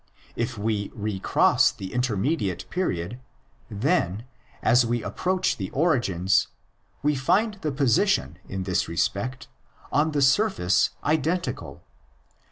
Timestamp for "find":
7.15-7.59